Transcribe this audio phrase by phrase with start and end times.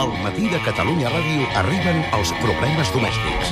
[0.00, 3.50] Al matí de Catalunya Ràdio arriben els problemes domèstics.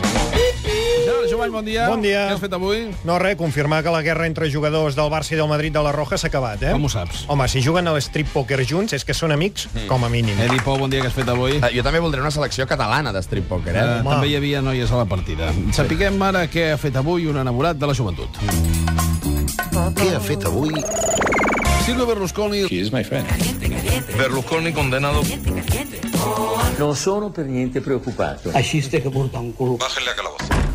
[1.04, 1.88] Gerard Jovany, bon dia.
[1.92, 2.22] Bon dia.
[2.30, 2.86] Què has fet avui?
[3.04, 5.92] No, res, confirmar que la guerra entre jugadors del Barça i del Madrid de la
[5.92, 6.72] Roja s'ha acabat, eh?
[6.72, 7.26] Com ho saps?
[7.28, 10.40] Home, si juguen a l'strip poker junts és que són amics, com a mínim.
[10.46, 11.58] Edi Pou, bon dia, què has fet avui?
[11.60, 13.84] Eh, jo també voldré una selecció catalana de strip poker, eh?
[13.84, 15.52] Eh, també hi havia noies a la partida.
[15.76, 18.40] Sapiguem ara què ha fet avui un enamorat de la joventut.
[20.00, 20.72] Què ha fet avui
[21.84, 22.64] Silvio Berlusconi...
[22.72, 23.28] He is my friend.
[24.16, 25.20] Berlusconi condenado.
[26.78, 28.50] Non sono per niente preoccupato.
[28.54, 29.76] Així que porta un cul.
[29.76, 30.67] Bájenle a calabozo.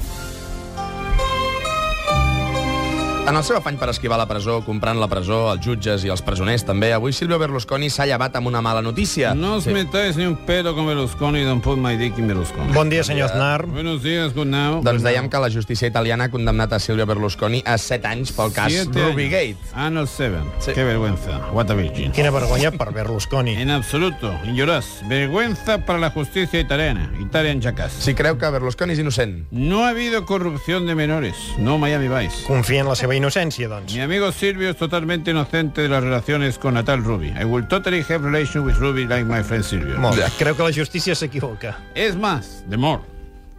[3.25, 6.19] En el seu afany per esquivar la presó, comprant la presó, els jutges i els
[6.21, 9.31] presoners també, avui Silvio Berlusconi s'ha llevat amb una mala notícia.
[9.33, 12.73] No os metáis ni un pedo con Berlusconi, don't put my dick in Berlusconi.
[12.75, 13.65] Bon dia, senyor Aznar.
[13.65, 14.81] Buenos días, good now.
[14.83, 18.51] Doncs dèiem que la justícia italiana ha condemnat a Silvio Berlusconi a 7 anys pel
[18.51, 19.55] cas Siete Rubygate.
[19.55, 19.71] años.
[19.73, 20.43] Ah, no, seven.
[20.59, 20.73] Sí.
[20.75, 21.39] Qué vergüenza.
[21.53, 22.11] What a virgin.
[22.11, 23.55] Quina vergonya per Berlusconi.
[23.55, 24.35] En absoluto.
[24.51, 24.99] Llorás.
[25.07, 27.09] Vergüenza para la justicia italiana.
[27.21, 27.93] Italian jackass.
[28.03, 29.47] Si creu que Berlusconi és innocent.
[29.49, 31.35] No ha habido corrupción de menores.
[31.57, 32.43] No Miami Vice.
[32.45, 33.93] Confia en la seva innocència, doncs.
[33.93, 37.33] Mi amigo Silvio es totalmente inocente de las relaciones con Natal Ruby.
[37.39, 39.99] I will totally have relation with Ruby like my friend Silvio.
[39.99, 40.29] Molt bé.
[40.37, 41.77] Creu que la justícia s'equivoca.
[41.95, 43.01] Es más, de more.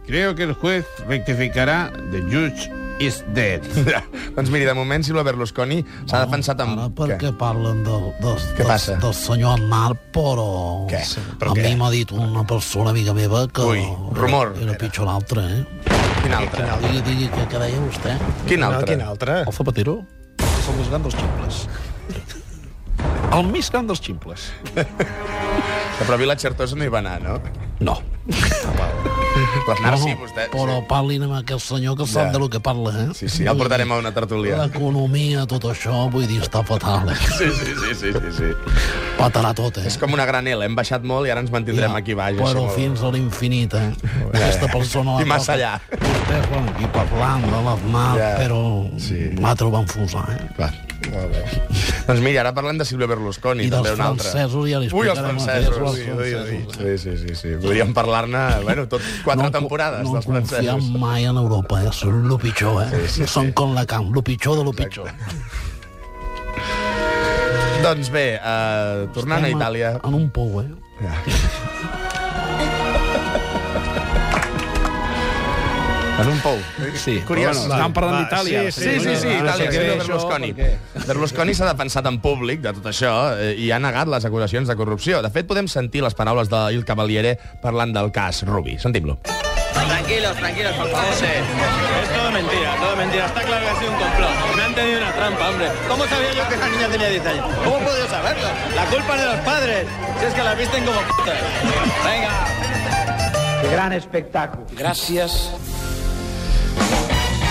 [0.07, 1.91] Creo que el juez rectificará.
[2.11, 3.61] The judge is dead.
[3.85, 4.03] Ja.
[4.35, 6.77] doncs miri, de moment Silvio Berlusconi s'ha defensat amb...
[6.77, 8.93] Ara perquè parlen del, del, Què passa?
[8.95, 10.85] del, del senyor Aznar, però...
[10.91, 11.01] Què?
[11.41, 11.65] Però a què?
[11.69, 13.65] mi m'ha dit una persona amiga meva que...
[13.65, 13.83] Ui,
[14.15, 14.53] rumor.
[14.55, 15.94] Era, era pitjor l'altre, eh?
[16.25, 16.65] Quin altre?
[16.81, 18.15] Digui, digui, què, què deia vostè?
[18.49, 18.87] Quin No, altre?
[18.95, 19.35] quin altre?
[19.45, 19.99] El Zapatero
[20.41, 21.59] és el més gran dels ximples.
[23.35, 24.47] El més gran dels ximples.
[24.73, 27.37] Que però Vila Certosa no hi va anar, no?
[27.85, 27.99] No.
[29.67, 30.47] L'Aznar sí, vostè.
[30.53, 32.31] Però parlin amb aquell senyor que sap Ja.
[32.33, 33.07] de lo que parla, eh?
[33.13, 34.57] Sí, sí, el portarem a una tertúlia.
[34.63, 37.15] L'economia, tot això, vull dir, està fatal, eh?
[37.37, 38.49] Sí, sí, sí, sí, sí, sí.
[39.15, 39.85] Patarà tot, eh?
[39.87, 42.35] És com una granel, hem baixat molt i ara ens mantindrem Ja, aquí baix.
[42.37, 43.91] Però això fins a l'infinit, eh?
[44.33, 45.15] Aquesta persona...
[45.23, 45.75] I massa allà.
[45.95, 48.59] Vostès van aquí parlant de l'Aznar, Ja, però
[49.01, 49.21] sí.
[49.39, 50.41] m'ha trobat enfusar, eh?
[50.57, 50.73] Clar.
[51.05, 51.41] Molt bé.
[52.07, 54.25] doncs mira, ara parlem de Silvio Berlusconi, I també dels un altre.
[54.31, 55.77] francesos ja li Ui, els explicarem francesos.
[55.77, 56.61] els Ui, ui, ui.
[56.65, 56.75] francesos.
[56.75, 57.53] Sí, sí, sí, sí.
[57.61, 60.89] Podríem parlar-ne, bueno, tot quatre no, temporades no dels confiem francesos.
[60.99, 61.91] mai en Europa, eh?
[61.93, 62.89] Són lo pitjor, eh?
[63.05, 63.53] Sí, sí, Són sí.
[63.53, 65.11] com la camp, lo pitjor de lo pitjor.
[67.85, 69.91] Doncs bé, uh, tornant a Estem Itàlia...
[70.09, 70.65] En un pou, eh?
[76.15, 76.57] En un pou.
[76.95, 77.17] Sí.
[77.27, 77.57] Curiós.
[77.59, 78.61] Bueno, estàvem parlant d'Itàlia.
[78.71, 80.53] sí, Sí, sí, sí, Itàlia, sí que això, Berlusconi.
[80.55, 84.67] perquè- Berlusconi s'ha defensat en públic de tot això eh, i ha negat les acusacions
[84.67, 85.21] de corrupció.
[85.21, 88.79] De fet, podem sentir les paraules de Il Cavaliere parlant del cas Rubi.
[88.79, 89.19] Sentim-lo.
[89.75, 91.05] Tranquilos, tranquilos, por favor.
[91.11, 93.25] Es todo mentira, todo mentira.
[93.25, 94.55] Está claro que ha sido un complot.
[94.55, 95.71] Me han tenido una trampa, hombre.
[95.87, 97.45] ¿Cómo sabía yo que esa niña tenía 10 años?
[97.63, 98.47] ¿Cómo he podido saberlo?
[98.75, 99.87] La culpa es de los padres.
[100.19, 101.35] Si es que las visten como putas.
[102.03, 103.71] Venga.
[103.71, 104.63] Gran espectacle.
[104.77, 105.51] Gràcies.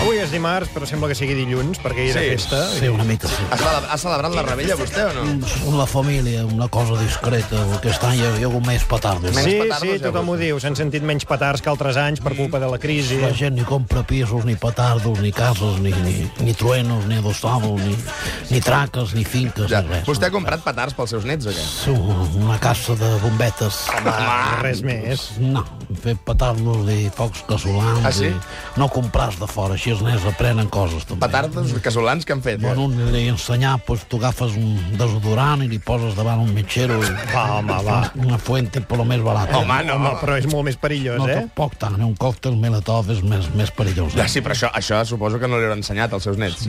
[0.04, 2.28] Avui és dimarts, però sembla que sigui dilluns, perquè hi era Sí.
[2.34, 2.58] festa.
[2.76, 3.40] Sí, una mica, sí.
[3.50, 5.22] Ha, celebrat, ha celebrat la rebella, vostè, o no?
[5.22, 7.56] Amb la família, una cosa discreta.
[7.78, 9.32] Aquest any hi ha, hagut més petardos.
[9.34, 10.60] Menys Sí, sí, ja tothom ho diu.
[10.60, 13.16] S'han sentit menys petards que altres anys per culpa de la crisi.
[13.22, 17.80] La gent ni compra pisos, ni petardos, ni cases, ni, ni, ni truenos, ni adosables,
[17.80, 17.96] ni,
[18.50, 19.80] ni traques, ni finques, Ja.
[19.80, 20.04] ni res.
[20.06, 21.64] Vostè ha comprat petards pels seus nets, o què?
[21.84, 21.90] Sí,
[22.44, 23.86] Una cassa de bombetes.
[23.88, 24.12] Home,
[24.62, 25.30] res més.
[25.38, 25.64] No,
[26.02, 28.04] fer petardos i focs casolans.
[28.04, 28.30] Ah, sí?
[28.30, 31.26] i no comprars de fora, així els nens aprenen coses, també.
[31.26, 32.60] Petards casolans que han fet.
[32.62, 37.10] Bueno, li ensenyar, pues, tu agafes un desodorant i li poses davant un metgero i...
[37.34, 37.98] Va, home, va.
[38.24, 39.58] Una fuente per lo més barata.
[39.58, 39.98] Home, no.
[39.98, 41.40] Home, però és molt més perillós, no, eh?
[41.44, 42.04] tampoc tant, eh?
[42.06, 44.14] un còctel Melatov és més, més perillós.
[44.16, 44.28] Ja, Eh?
[44.32, 46.66] sí, però això, això suposo que no li haurà ensenyat als seus nets.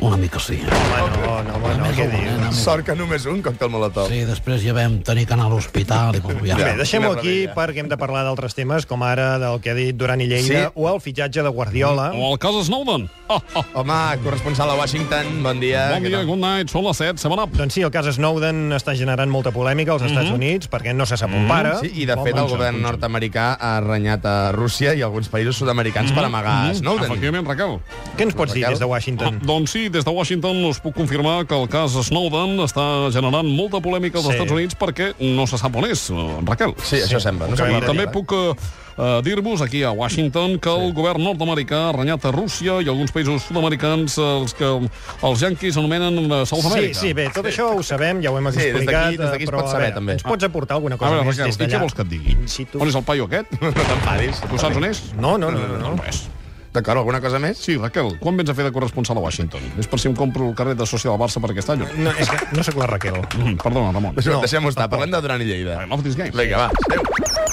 [0.00, 0.58] Una mica sí.
[0.60, 2.10] Home, no, no, home, no, què eh?
[2.12, 2.60] dius?
[2.60, 4.10] Sort que només un còctel molotov.
[4.12, 6.22] Sí, després ja vam tenir que anar a l'hospital i...
[6.46, 9.74] Ja, Bé, deixem-ho aquí perquè hem de parlar d'altres temes, com ara del que ha
[9.78, 10.72] dit Duran i Lleida Sí.
[10.74, 12.10] o el fitxatge de Guardiola.
[12.14, 13.08] O el cas Snowden.
[13.28, 13.64] Oh, oh.
[13.74, 15.88] Home, corresponsal a Washington, bon dia.
[15.90, 17.50] Bon dia, good night, són les 7, seven up.
[17.58, 21.18] Doncs sí, el cas Snowden està generant molta polèmica als Estats Units perquè no se
[21.18, 21.74] sap on para.
[21.82, 25.58] Sí, i de Com fet el govern nord-americà ha renyat a Rússia i alguns països
[25.58, 27.10] sud-americans per amagar Snowden.
[27.10, 27.78] Efectivament, Raquel.
[28.16, 28.78] Què ens pots dir Raquel?
[28.78, 29.42] des de Washington?
[29.42, 33.50] Ah, doncs sí, des de Washington us puc confirmar que el cas Snowden està generant
[33.50, 34.36] molta polèmica als Sí.
[34.38, 36.74] Estats Units perquè no se sap on és, eh, Raquel.
[36.82, 37.50] Sí, això sembla.
[37.50, 38.54] No de També res, puc eh,
[38.98, 43.12] eh, dir-vos aquí a Washington que el govern nord-americà ha renyat a Rússia i alguns
[43.12, 47.00] països sud-americans els que els yanquis anomenen eh, South Sí, America.
[47.00, 49.04] sí, bé, tot això ho sabem, ja ho hem Sí, des explicat.
[49.04, 50.12] d'aquí- des d'aquí es però, pot a saber, veure, també.
[50.12, 51.80] Ens pots aportar alguna A cosa veure, més Raquel, des i què d'allà?
[51.80, 52.36] vols que et digui?
[52.80, 53.60] On és el paio aquest?
[53.60, 54.40] No t'enfadis.
[54.50, 55.02] Tu saps on és?
[55.18, 55.78] No, no, no, no.
[55.78, 55.96] no.
[56.02, 56.28] Res.
[56.76, 57.56] D'acord, alguna cosa més?
[57.56, 59.62] Sí, Raquel, quan vens a fer de corresponsal a Washington?
[59.80, 61.86] És per si em compro el carret de soci del Barça per aquest any.
[62.04, 63.16] No, és que no sóc la Raquel.
[63.38, 64.18] Mm, perdona, Ramon.
[64.18, 65.78] No, Deixem-ho estar, parlem de Duran i Lleida.
[65.86, 66.36] I love these games.
[66.36, 67.06] Vinga, va, adéu.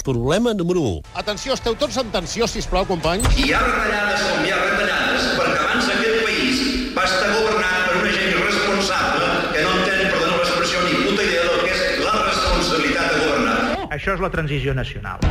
[0.04, 1.14] Problema número 1.
[1.24, 3.30] Atenció, esteu tots en tensió, sisplau, companys.
[3.40, 6.64] Hi ha retallades com hi ha retallades perquè abans aquest país
[6.98, 11.48] va estar governat per una gent irresponsable que no entén, perdó l'expressió, ni puta idea
[11.48, 13.88] del que és la responsabilitat de governar.
[13.96, 15.24] Això és la transició nacional.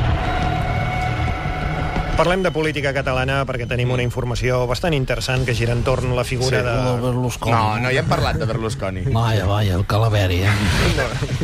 [2.16, 6.60] Parlem de política catalana perquè tenim una informació bastant interessant que gira entorn la figura
[6.60, 6.74] Sí, de...
[6.92, 7.52] El Berlusconi.
[7.54, 9.02] No, no, ja hem parlat de Berlusconi.
[9.14, 10.52] Vaya, vaya, el Calaveri, eh?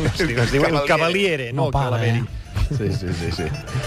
[0.05, 2.19] Es diu, es diu el Cavaliere, no, No el Calaveri.
[2.21, 2.38] eh?
[2.69, 3.31] Sí, sí, sí.
[3.35, 3.43] sí.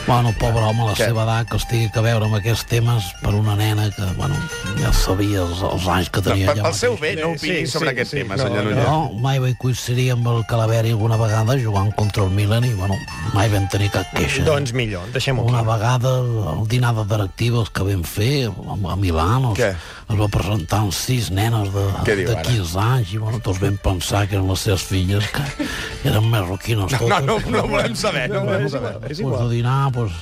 [0.06, 1.06] Bueno, pobre home, a la Què?
[1.08, 4.34] seva edat, que estigui a veure amb aquests temes per una nena que, bueno,
[4.80, 7.66] ja sabia els, els anys que tenia Per, ja pel seu bé, no opini Sí,
[7.70, 8.70] sobre sí, aquest sí, tema, no, senyor no.
[8.70, 8.86] Núñez.
[8.88, 12.98] No, mai vaig coincidir amb el Calaveri alguna vegada jugant contra el Milan i, bueno,
[13.36, 14.42] mai vam tenir cap queixa.
[14.48, 15.70] Doncs millor, deixem-ho Una aquí.
[15.72, 16.16] vegada,
[16.56, 19.70] el dinar de directives que vam fer a, a Milà, es, Què?
[20.12, 22.42] es va presentar amb sis nenes de, diu de ara?
[22.50, 25.68] 15 anys i bueno, tots vam pensar que eren les seves filles, que
[26.10, 27.24] eren marroquines No, totes.
[27.24, 29.48] no, no volem saber, no volem és igual, és Pues igual.
[29.48, 30.12] de dinar, pues,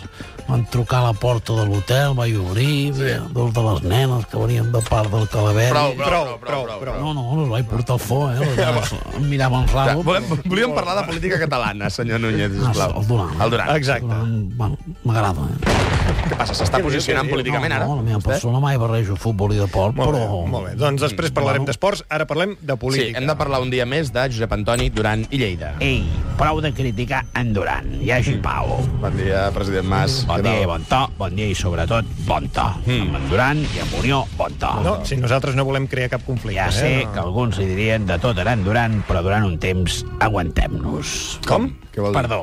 [0.49, 3.11] van trucar a la porta de l'hotel, vaig obrir, sí.
[3.32, 5.70] dos de les nenes que venien de part del Calaveri.
[5.70, 7.00] Prou, prou, Prou, prou, prou.
[7.00, 8.38] No, no, les vaig portar al fo, eh?
[8.41, 10.02] Les nenes em miraven raro.
[10.02, 13.00] Volem, volíem parlar de política catalana, senyor Núñez, Ah, sisplau.
[13.00, 13.41] el Duran.
[13.41, 13.76] El Duran.
[13.76, 14.06] Exacte.
[14.06, 16.00] Duran, Bueno, m'agrada, eh?
[16.10, 16.54] Què passa?
[16.58, 17.86] S'està posicionant políticament, ara?
[17.88, 20.40] No, la meva persona mai barrejo futbol i deport, Molt bé, però...
[20.50, 20.74] molt bé.
[20.80, 23.18] Doncs després parlarem d'esports, ara parlem de Sí, política.
[23.20, 25.74] hem de parlar un dia més de Josep Antoni Duran i Lleida.
[25.84, 26.02] Ei,
[26.38, 27.88] prou de criticar en Duran.
[28.00, 28.78] Hi hagi pau.
[29.00, 30.20] Bon dia, president Mas.
[30.26, 32.66] Bon dia bon to, bon dia i sobretot bon to.
[32.86, 33.00] Mm.
[33.08, 34.70] Amb en Duran i amb Unió, bon to.
[34.84, 36.58] No, si nosaltres no volem crear cap conflicte.
[36.60, 37.06] Ja sé eh?
[37.12, 41.38] que alguns li dirien de tot ara en Duran, però durant un temps aguantem-nos.
[41.46, 41.70] Com?
[41.94, 42.20] Què vol dir?
[42.22, 42.42] Perdó.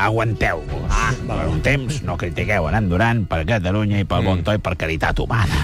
[0.00, 0.88] Aguanteu-vos.
[0.90, 4.60] Ah, per un temps no critiqueu en Duran per Catalunya i pel bon to i
[4.62, 5.60] per caritat humana.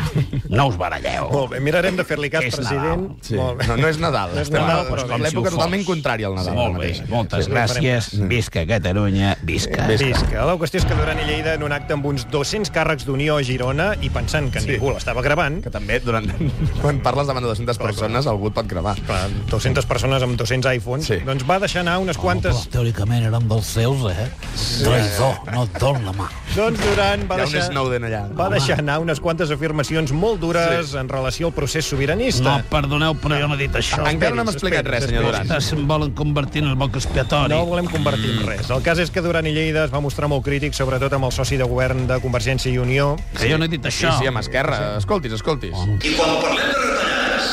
[0.53, 1.31] No us baralleu.
[1.33, 3.07] Molt bé, mirarem de fer-li cas, És president.
[3.07, 3.17] Nadal.
[3.25, 3.35] Sí.
[3.39, 3.67] Molt bé.
[3.71, 4.35] No, no és Nadal.
[4.35, 5.19] No és Nadal, a- però bé.
[5.25, 6.55] l'època Si totalment contrària al Nadal.
[6.55, 8.11] Molt ara bé, moltes Sí, gràcies.
[8.29, 9.87] Visca Catalunya, visca.
[9.89, 10.45] Visca.
[10.47, 13.39] La qüestió és que Duran i Lleida, en un acte amb uns 200 càrrecs d'Unió
[13.39, 14.69] a Girona, i pensant que Sí.
[14.73, 16.27] ningú l'estava gravant, Que també, durant,
[16.83, 18.97] quan parles davant de 200 persones, algú et pot gravar.
[19.07, 21.17] clar, 200 persones amb 200 iPhones, Sí.
[21.25, 22.55] doncs va deixar anar unes quantes...
[22.55, 24.26] Però, teòricament eren dels seus, eh?
[24.83, 26.27] Traïdor, no et dono la mà.
[26.57, 28.07] Doncs Duran va Hi ha un deixar...
[28.07, 28.21] Allà.
[28.37, 32.45] Va deixar anar unes quantes afirmacions molt dures en relació al procés sobiranista.
[32.45, 34.01] No, perdoneu, però jo no he dit això.
[34.09, 35.47] Encara no hem explicat res, senyor Duran.
[35.49, 37.53] Vostès em volen convertir en el boc expiatori.
[37.53, 38.71] No volem convertir en res.
[38.73, 41.33] El cas és que Duran i Lleida es va mostrar molt crític, sobretot amb el
[41.37, 43.15] soci de govern de Convergència i Unió.
[43.37, 44.17] Que jo no he dit Sí, això.
[44.19, 44.97] sí, amb Esquerra.
[44.99, 45.77] Escoltis, escoltis.
[46.03, 47.53] I quan parlem de retallades,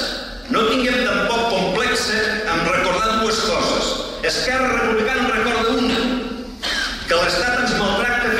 [0.49, 3.91] no tinguem tampoc complexe en recordar dues coses.
[4.23, 5.99] Esquerra Republicana recorda una,
[7.07, 8.31] que l'Estat ens maltracta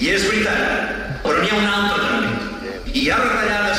[0.00, 2.72] fiscalment, i és veritat, però n'hi ha una altra també.
[2.92, 3.69] I hi ha retallades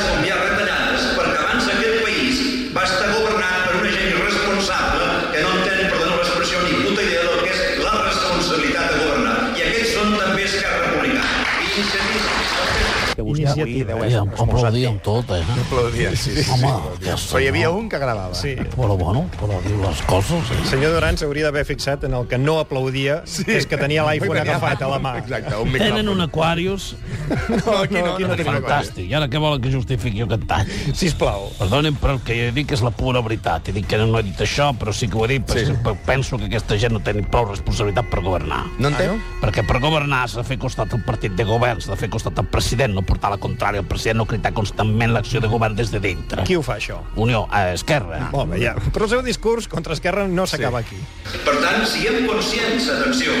[13.42, 13.92] iniciativa.
[13.92, 15.42] Que avui em aplaudíem tot, eh?
[15.66, 16.46] Aplaudien, sí, sí.
[16.50, 17.06] Home, sí.
[17.06, 18.34] ja Però hi havia un que gravava.
[18.38, 18.54] Sí.
[18.76, 20.68] Però bueno, però diu les coses, El eh?
[20.70, 23.44] senyor Duran s'hauria d'haver fixat en el que no aplaudia, sí.
[23.46, 25.16] és que tenia l'iPhone agafat a la mà.
[25.22, 26.12] Exacte, un Tenen micròfon.
[26.16, 26.92] un Aquarius
[27.32, 29.06] No, aquí no, aquí no tenim fantàstic.
[29.08, 30.70] I ara què volen que justifiqui jo aquest tall?
[30.98, 31.48] Sisplau.
[31.58, 33.68] Perdonen, però el que jo dic és la pura veritat.
[33.70, 35.94] He dit que no he dit això, però sí que ho he dit, perquè sí.
[36.06, 38.62] penso que aquesta gent no té ni prou responsabilitat per governar.
[38.78, 39.08] No en té?
[39.42, 42.38] Perquè per governar s'ha de fer costat el partit de govern, s'ha de fer costat
[42.42, 45.90] el president, no portar la contrària al president, no criticar constantment l'acció de govern des
[45.92, 46.44] de dintre.
[46.48, 47.00] Qui ho fa, això?
[47.16, 48.28] Unió, a Esquerra.
[48.32, 48.74] Molt bé, ja.
[48.92, 50.98] Però el seu discurs contra Esquerra no s'acaba aquí.
[51.46, 53.32] Per tant, siguem conscients, atenció,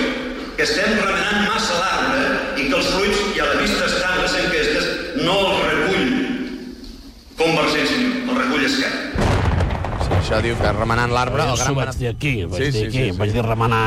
[0.56, 2.24] que estem remenant massa l'arbre
[2.62, 4.90] i que els fruits, i a la vista estan les enquestes,
[5.24, 6.10] no els recull
[7.38, 9.28] Convergència i Unió, el recull Esquerra.
[10.02, 11.42] Sí, això diu que remenant l'arbre...
[11.46, 13.18] El Això gran ho vaig dir aquí, vaig Sí, dir sí, aquí, sí, sí.
[13.18, 13.84] vaig dir remenar.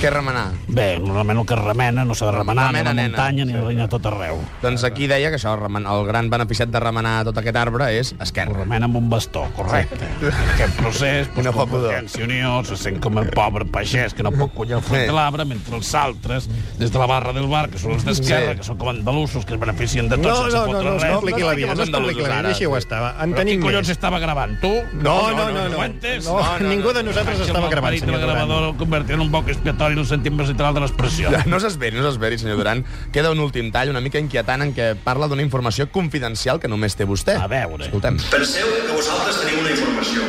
[0.00, 0.46] Què remenar?
[0.72, 3.08] Bé, normalment el que es remena no s'ha de remenar Remena, ni a la nena.
[3.18, 4.38] muntanya ni a la tot arreu.
[4.62, 8.22] Doncs aquí deia que això, el gran beneficiat de remenar tot aquest arbre és Ho
[8.24, 8.54] Esquerra.
[8.62, 10.06] remena amb un bastó, correcte.
[10.22, 11.90] En aquest procés, no doncs, pudor.
[11.92, 15.06] Convergència Unió se sent com el pobre pagès que no pot collir el fruit Sí.
[15.08, 18.52] de l'arbre, mentre els altres, des de la barra del bar, que són els d'Esquerra,
[18.52, 18.56] Sí.
[18.58, 20.94] que són com andalusos, que es beneficien de tot No, sense no, no, fotre no,
[20.94, 21.12] no res.
[21.12, 23.16] expliqui la No vida, no expliqui la vida, deixi-ho estar.
[23.22, 23.90] En Però qui tenim collons més.
[23.90, 24.72] estava gravant, tu?
[24.94, 25.76] No, no, no, no.
[25.76, 26.24] Fuentes?
[26.24, 28.36] No, ningú de nosaltres Vaig estava amb el gravant, parit de senyor la Duran.
[28.48, 29.48] gravadora el convertir en un boc
[29.90, 31.30] expiatori en el sentit més literal de l'expressió.
[31.32, 32.84] Ja, no s'esveri, no s'esveri, senyor Duran.
[33.12, 36.96] Queda un últim tall una mica inquietant en què parla d'una informació confidencial que només
[36.96, 37.36] té vostè.
[37.36, 37.84] A veure.
[37.84, 38.18] Escoltem.
[38.30, 40.22] Penseu que vosaltres teniu una informació.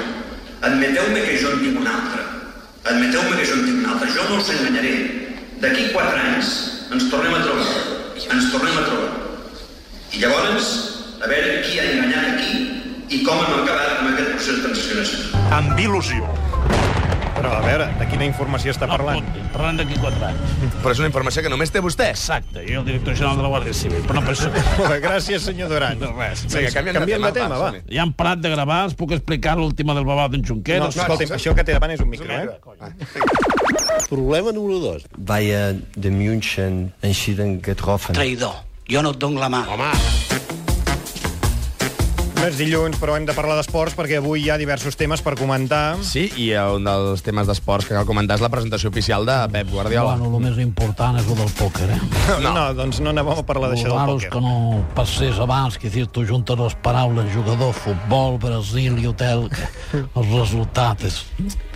[0.61, 2.25] Admeteu-me que jo en tinc una altra.
[2.91, 4.11] Admeteu-me que jo en tinc una altra.
[4.15, 4.95] Jo no us enganyaré.
[5.61, 6.53] D'aquí quatre anys
[6.91, 7.65] ens tornem a trobar.
[8.31, 9.09] Ens tornem a trobar.
[10.11, 10.69] I llavors,
[11.21, 12.53] a veure qui ha enganyat aquí
[13.11, 15.43] i com hem acabat amb aquest procés de transaccionació.
[15.51, 16.80] Amb il·lusió.
[17.41, 19.25] Però, a veure, de quina informació està parlant?
[19.49, 20.51] Parlant d'aquí quatre anys.
[20.83, 22.11] Però és una informació que només té vostè.
[22.13, 24.03] Exacte, jo el director general de la Guàrdia Civil.
[24.05, 24.51] Però no per això...
[25.07, 25.97] Gràcies, senyor Duran.
[26.01, 26.43] De res.
[26.45, 27.71] Vinga, canviem, Canviem de de tema, va.
[27.89, 30.95] Ja han parat de gravar, us puc explicar l'última del babau d'en No, Junqueras?
[31.01, 32.45] escolti'm, això que té davant és un micro, eh?
[34.09, 35.07] Problema número 2.
[35.17, 38.15] Bayern de München entschieden getroffen.
[38.15, 38.53] Traïdor.
[38.91, 39.63] Jo no et dono la mà.
[39.71, 39.89] Home,
[42.41, 45.35] No és dilluns, però hem de parlar d'esports perquè avui hi ha diversos temes per
[45.37, 45.99] comentar.
[46.01, 49.69] sí, i un dels temes d'esports que cal comentar és la presentació oficial de Pep
[49.69, 50.15] Guardiola.
[50.17, 51.99] Bueno, el més important és el del pòquer, eh?
[52.41, 54.31] No, no doncs no anàvem a parlar d'això del pòquer.
[54.33, 59.45] que no passés abans, que dir, tu juntes les paraules jugador, futbol, Brasil i hotel,
[60.01, 61.21] el resultat és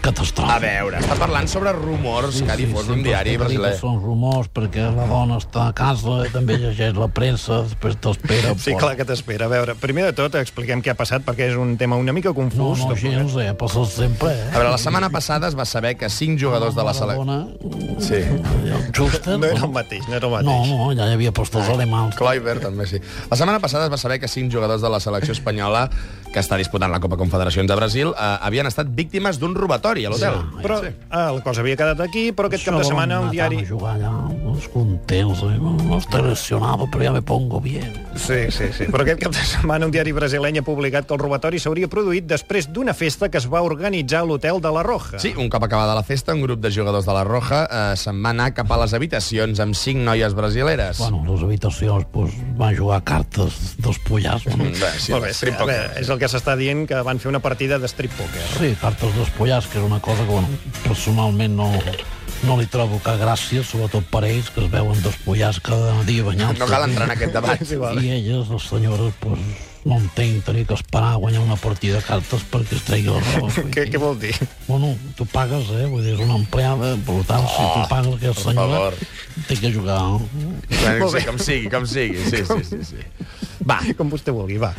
[0.06, 0.54] catastròfic.
[0.56, 3.74] A veure, està parlant sobre rumors que ha difós un diari brasiler.
[3.80, 8.54] Són rumors perquè la dona està a casa, també llegeix la premsa, després t'espera.
[8.62, 9.50] Sí, clar que t'espera.
[9.50, 12.30] A veure, primer de tot expliquem què ha passat perquè és un tema una mica
[12.30, 12.86] No, confús.
[12.86, 13.52] no, gens, eh?
[13.58, 14.48] Passa sempre, eh?
[14.54, 17.50] A veure, la setmana passada es va saber que cinc jugadors de la selecció...
[18.00, 18.22] Sí.
[18.96, 20.70] Justen, No era el mateix, no era el No, mateix.
[20.72, 22.16] no, ja hi havia posat els alemans.
[22.16, 23.00] Kluivert, també, sí.
[23.32, 25.90] La setmana passada es va saber que cinc jugadors de la selecció espanyola
[26.36, 30.12] que està disputant la Copa Confederacions de Brasil eh, havien estat víctimes d'un robatori a
[30.12, 30.42] l'hotel.
[30.60, 33.64] Però ah, la cosa havia quedat aquí, però aquest cap de setmana un diari...
[33.66, 34.12] jugar allà,
[34.56, 35.58] eh?
[35.60, 37.94] no estoy lesionado, però ja me pongo bien.
[38.16, 38.86] Sí, sí, sí.
[38.92, 42.28] Però aquest cap de setmana un diari brasileny ha publicat que el robatori s'hauria produït
[42.28, 45.20] després d'una festa que es va organitzar a l'hotel de la Roja.
[45.20, 48.22] Sí, un cop acabada la festa, un grup de jugadors de la Roja eh, se'n
[48.24, 51.00] va anar cap a les habitacions amb cinc noies brasileres.
[51.04, 54.46] Bueno, les habitacions pues, van jugar cartes dels pollars.
[54.46, 54.72] Bueno.
[54.76, 57.32] Bé, sí, Molt bé, sí, a veure, és el que s'està dient, que van fer
[57.32, 58.46] una partida de strip poker.
[58.58, 60.48] Sí, cartes dels pollars, que és una cosa que bueno,
[60.84, 61.72] personalment no,
[62.46, 66.60] no li trobo cap gràcia, sobretot per ells, que es veuen despullats cada dia banyant
[66.60, 67.62] No cal entrar en aquest debat.
[68.06, 69.40] I elles, les senyores, pues,
[69.86, 73.20] no entenc tenir que esperar a guanyar una partida de cartes perquè es tregui la
[73.22, 73.52] roba.
[73.74, 74.34] Què, què vol dir?
[74.66, 75.86] Bueno, tu pagues, eh?
[75.92, 78.98] Vull dir, és una empleada, per tant, si tu pagues aquesta favor.
[79.46, 80.00] té que jugar.
[80.72, 82.18] Bueno, sí, com sigui, com sigui.
[82.32, 83.06] Sí, sí, sí, sí.
[83.66, 84.72] Va, Com vostè vulgui, va.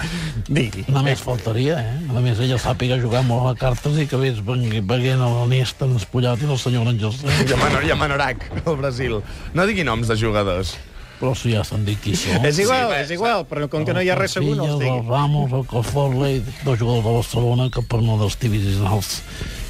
[0.47, 0.85] Digui.
[0.93, 2.03] Només faltaria, eh?
[2.11, 6.91] A més, ella sàpiga jugar molt a cartes i que vés veient a i senyora
[6.91, 7.31] en José.
[7.47, 9.21] i a, Manor, i a Manorac, al Brasil.
[9.55, 10.77] No digui noms de jugadors.
[11.21, 12.45] Però si ja s'han dit qui són.
[12.45, 14.73] És igual, Sí, és igual, però com que no hi ha res segur, no els
[14.77, 15.11] Casillas, el digui.
[15.11, 16.33] Ramos, el Coforle,
[16.65, 19.23] dos jugadors de Barcelona que per no dels divisionals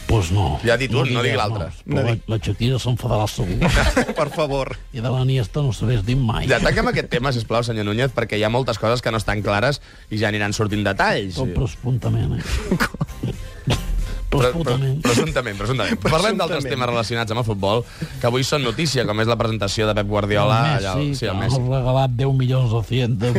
[0.07, 0.61] pues no.
[0.63, 1.65] Ja ha dit un, no digui diguem l'altre.
[1.83, 2.31] Però No la, digui.
[2.31, 3.57] la Shakira s'enfadarà segur.
[4.21, 4.71] Per favor.
[4.95, 6.47] I de la Niesta no s'hagués dit mai.
[6.47, 9.43] Ja tanquem aquest tema, sisplau, senyor Núñez, perquè hi ha moltes coses que no estan
[9.43, 11.35] clares i ja aniran sortint detalls.
[11.41, 12.79] Tot presumptament, eh?
[14.39, 15.01] Pre- pre- Presumptament.
[15.03, 16.01] Presumptament, presumptament.
[16.03, 17.85] Parlem d'altres temes relacionats amb el futbol,
[18.21, 20.59] que avui són notícia, com és la presentació de Pep Guardiola.
[20.79, 21.61] el allà, Messi, sí, el que Messi.
[21.61, 23.35] ha regalat 10 milions de cientes.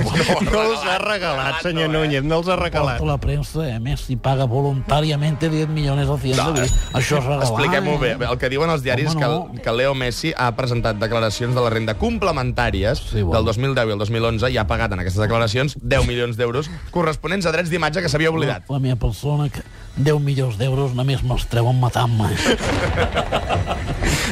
[0.51, 2.97] No els ha regalat, senyor Núñez, no els ha regalat.
[2.99, 3.79] Porta la premsa, eh?
[3.79, 6.37] Messi paga voluntàriamente 10 milions de cientes.
[6.43, 7.43] No, No, Això és regalar.
[7.47, 8.15] Expliquem-ho eh?
[8.15, 8.25] bé.
[8.25, 9.49] El que diuen els diaris Home, que, no.
[9.53, 13.37] el, que Leo Messi ha presentat declaracions de la renda complementàries Sí, bueno.
[13.37, 17.45] del 2010 i el 2011 i ha pagat en aquestes declaracions 10 milions d'euros corresponents
[17.45, 18.63] a drets d'imatge que s'havia oblidat.
[18.69, 19.61] La meva persona, que
[19.97, 22.29] 10 milions d'euros només me'ls treuen matant-me.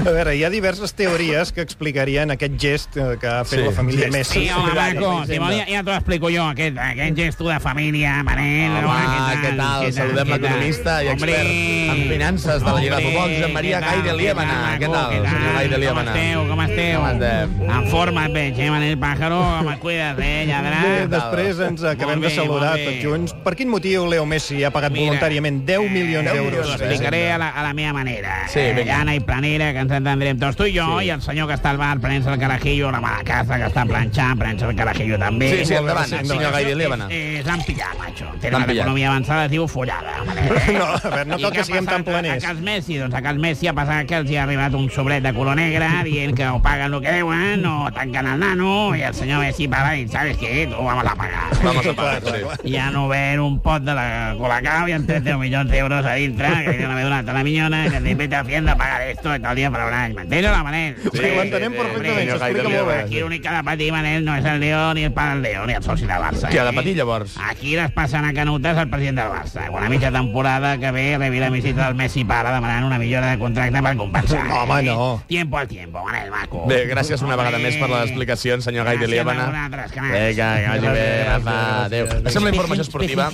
[0.06, 3.66] A veure, hi ha diverses teories que explicarien aquest gest eh, que ha fet Sí,
[3.66, 4.14] la família gest.
[4.16, 4.42] Messi.
[4.44, 5.34] Sí, home, Marco, Hisenda.
[5.34, 8.76] Simón, ja, ja t'ho explico jo, aquest, aquest gesto de família, Manel.
[8.84, 9.86] Home, què tal?
[9.96, 11.50] Saludem l'economista i expert
[11.96, 14.58] en finances de la Lliga de Futbol, Josep Maria Gai de Liébana.
[14.82, 16.12] Què tal, senyor Gai de Liébana?
[16.12, 17.00] Com esteu, com esteu?
[17.00, 17.56] Com estem?
[17.80, 19.40] En forma et veig, eh, Manel Pájaro?
[19.62, 20.82] Home, cuida't, eh, lladrà.
[20.86, 23.36] Bé, després ens acabem de saludar tots junts.
[23.46, 25.16] Per quin motiu Leo Messi ha pagat Mira,
[25.56, 26.52] voluntàriament 10 milions 10 d'euros?
[26.60, 28.48] milions, Ho explicaré a la, a la meva manera.
[28.48, 28.98] Sí, eh, vinga.
[28.98, 31.06] llana i planera, que ens entendrem tots tu i jo, Sí.
[31.06, 33.86] i el senyor que està al bar prenent el carajillo, la mala casa que està
[33.86, 35.50] planxant, prenent el carajillo també.
[35.60, 37.08] Sí, sí, endavant, sí, senyor Gai de Liébana.
[37.10, 38.26] Eh, S'han pillat, macho.
[38.26, 40.14] L'han Tenen l'economia avançada, es diu follada.
[40.76, 42.44] No, a veure, no cal que siguem tan a- planers.
[42.44, 44.90] A cas Messi, doncs a cas Messi ha passat que els hi ha arribat un
[44.90, 48.96] sobret de color negre dient que o paguen el que deuen o tanquen el nano
[48.96, 50.68] i el senyor Messi para i ¿sabes qué?
[50.68, 51.50] Tú vamos a pagar.
[51.64, 52.22] Vamos a pagar,
[52.64, 52.70] sí.
[52.72, 56.16] I han obert un pot de la Colacao i han tret 10 milions d'euros a
[56.18, 59.30] dintre que li han haver donat a la minyona que te vete haciendo pagar esto
[59.40, 60.16] tal dia per un any.
[60.18, 60.96] M'entens, la Manel?
[61.04, 62.98] Sí, ho entenem perfectament, s'explica molt bé.
[63.06, 65.44] Aquí l'únic que ha de patir, Manel, no és el Leó, ni el pare del
[65.46, 66.50] Leó, ni el soci del Barça.
[66.50, 66.80] Qui ha de eh?
[66.80, 67.36] patir, llavors?
[67.50, 69.68] Aquí les passen a canutes el president del Barça.
[69.70, 73.32] Quan a mitja temporada que ve rebi la visita del Messi pare demanant una millora
[73.34, 74.44] de contracte per compensar.
[74.50, 75.24] No, home, no.
[75.28, 76.66] Tiempo al tiempo, Manel Maco.
[76.72, 79.96] Bé, gràcies una vegada més per les explicacions, senyor Gai de Gràcies a vosaltres.
[79.96, 81.08] Vinga, que vagi bé.
[81.36, 82.10] Apa, adéu.
[82.26, 83.30] Deixem la informació esportiva.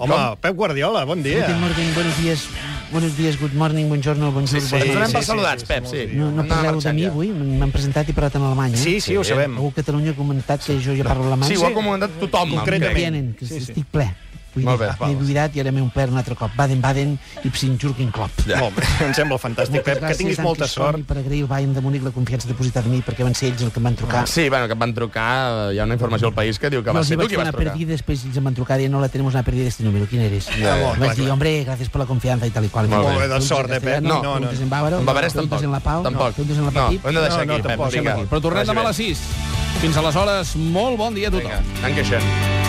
[0.00, 1.40] Home, Pep Guardiola, bon dia.
[1.46, 2.46] Guten Morgen, buenos días.
[2.92, 5.12] buenos días, good morning, buongiorno, bonjour, Sí, sí, ens donem nit.
[5.12, 6.06] per saludats, Pep, sí.
[6.12, 7.30] No, no parleu de mi avui?
[7.32, 8.76] M'han presentat i parlat en alemany, eh?
[8.78, 9.56] Sí, sí, ho sabem.
[9.56, 11.48] Algú a Catalunya ha comentat que jo ja parlo alemany.
[11.50, 13.36] Sí, ho ha comentat tothom, Concretament.
[13.36, 13.70] Que Sí, sí.
[13.70, 14.08] estic ple.
[14.54, 15.16] Vull Molt dir, bé, m'he val.
[15.16, 16.50] oblidat i ara m'he omplert un altre cop.
[16.56, 18.40] Baden-Baden i Psinjurkin Klopp.
[18.58, 19.98] Molt bé, em sembla fantàstic, Pep.
[20.00, 20.98] Que gràcies, tinguis molta sort.
[20.98, 23.48] I per agrair al Bayern de Múnich la confiança depositada en mi, perquè van ser
[23.52, 24.26] ells els que em van trucar.
[24.26, 26.90] Sí, bueno, que et van trucar, hi ha una informació al país que diu que
[26.90, 27.72] Jo va ser tu qui vas una trucar.
[27.74, 30.06] perdida, després ells em van trucar i no la tenemos una perdida este número.
[30.10, 30.46] ¿Quién eres?
[30.46, 30.92] Ja, ja.
[30.98, 31.30] Vaig dir, clar.
[31.32, 32.88] hombre, gracias por la confianza y tal y cual.
[32.88, 33.16] Molt bé.
[33.16, 34.02] Preguntes sort, eh, Pep?
[34.02, 34.50] No, no, no.
[34.50, 35.62] en bávaro, En bavarès tampoc.
[35.62, 36.34] en la Pau, Tampoc.
[36.34, 38.30] preguntes en la No, ho hem de deixar No, no, aquí, Pep.
[38.30, 39.18] Però tornem demà a les 6.
[39.80, 41.48] Fins aleshores, molt bon dia a tothom.
[41.50, 42.59] Vinga, Dankeschön.